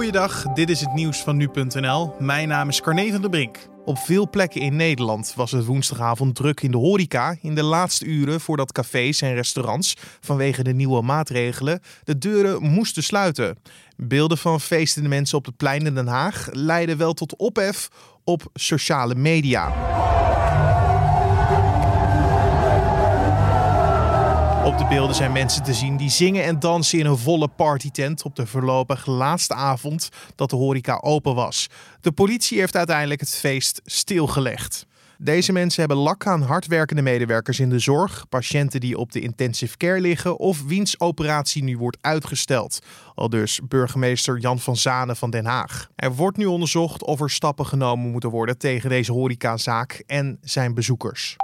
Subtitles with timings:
[0.00, 2.14] Goeiedag, dit is het nieuws van nu.nl.
[2.18, 3.58] Mijn naam is Carne van der Brink.
[3.84, 8.04] Op veel plekken in Nederland was het woensdagavond druk in de horeca in de laatste
[8.04, 13.58] uren voordat cafés en restaurants vanwege de nieuwe maatregelen de deuren moesten sluiten.
[13.96, 17.88] Beelden van feestende mensen op het plein in Den Haag leidden wel tot ophef
[18.24, 19.72] op sociale media.
[24.70, 28.22] Op de beelden zijn mensen te zien die zingen en dansen in een volle partytent
[28.22, 31.66] op de voorlopig laatste avond dat de horeca open was.
[32.00, 34.86] De politie heeft uiteindelijk het feest stilgelegd.
[35.18, 39.76] Deze mensen hebben lak aan hardwerkende medewerkers in de zorg, patiënten die op de intensive
[39.76, 42.78] care liggen of wiens operatie nu wordt uitgesteld.
[43.14, 45.88] Al dus burgemeester Jan van Zanen van Den Haag.
[45.96, 50.74] Er wordt nu onderzocht of er stappen genomen moeten worden tegen deze horecazaak en zijn
[50.74, 51.36] bezoekers.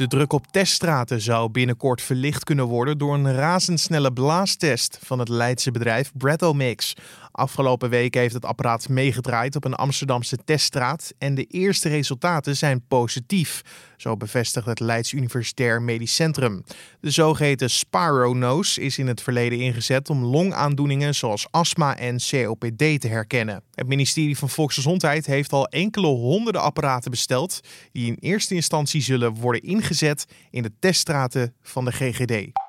[0.00, 5.28] De druk op teststraten zou binnenkort verlicht kunnen worden door een razendsnelle blaastest van het
[5.28, 6.96] Leidse bedrijf Breathomix.
[7.32, 12.82] Afgelopen week heeft het apparaat meegedraaid op een Amsterdamse teststraat en de eerste resultaten zijn
[12.88, 13.62] positief.
[13.96, 16.64] Zo bevestigt het Leids Universitair Medisch Centrum.
[17.00, 23.08] De zogeheten Spironose is in het verleden ingezet om longaandoeningen zoals astma en COPD te
[23.08, 23.62] herkennen.
[23.74, 27.60] Het ministerie van Volksgezondheid heeft al enkele honderden apparaten besteld
[27.92, 32.59] die in eerste instantie zullen worden ingezet in de teststraten van de GGD.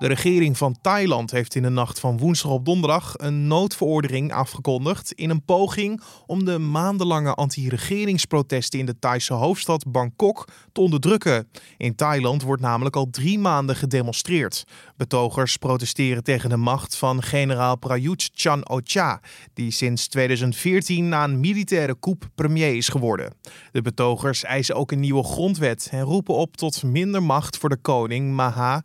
[0.00, 5.12] De regering van Thailand heeft in de nacht van woensdag op donderdag een noodverordening afgekondigd
[5.12, 11.48] in een poging om de maandenlange anti-regeringsprotesten in de Thaise hoofdstad Bangkok te onderdrukken.
[11.76, 14.64] In Thailand wordt namelijk al drie maanden gedemonstreerd.
[14.96, 19.20] Betogers protesteren tegen de macht van generaal Prayut Chan-o-cha,
[19.54, 23.34] die sinds 2014 na een militaire coup premier is geworden.
[23.72, 27.80] De betogers eisen ook een nieuwe grondwet en roepen op tot minder macht voor de
[27.80, 28.82] koning Maha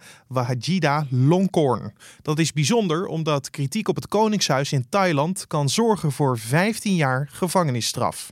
[1.09, 1.93] Longkorn.
[2.21, 7.29] Dat is bijzonder omdat kritiek op het Koningshuis in Thailand kan zorgen voor 15 jaar
[7.31, 8.31] gevangenisstraf.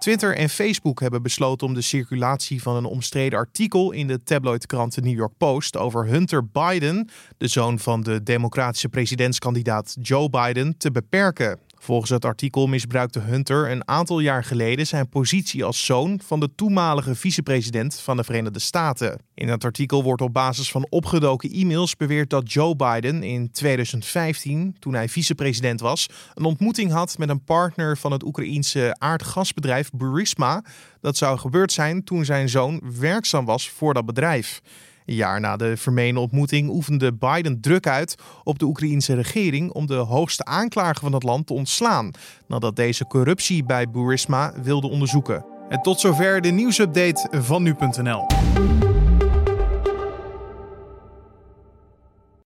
[0.00, 4.92] Twitter en Facebook hebben besloten om de circulatie van een omstreden artikel in de tabloidkrant
[4.92, 10.76] The New York Post over Hunter Biden, de zoon van de democratische presidentskandidaat Joe Biden,
[10.76, 11.58] te beperken.
[11.82, 16.54] Volgens het artikel misbruikte Hunter een aantal jaar geleden zijn positie als zoon van de
[16.54, 19.20] toenmalige vicepresident van de Verenigde Staten.
[19.34, 24.76] In het artikel wordt op basis van opgedoken e-mails beweerd dat Joe Biden in 2015,
[24.78, 30.64] toen hij vicepresident was, een ontmoeting had met een partner van het Oekraïense aardgasbedrijf Burisma.
[31.00, 34.60] Dat zou gebeurd zijn toen zijn zoon werkzaam was voor dat bedrijf.
[35.06, 39.86] Een jaar na de vermeende ontmoeting oefende Biden druk uit op de Oekraïense regering om
[39.86, 42.10] de hoogste aanklager van het land te ontslaan,
[42.46, 45.44] nadat deze corruptie bij Burisma wilde onderzoeken.
[45.68, 48.26] En tot zover de nieuwsupdate van nu.nl.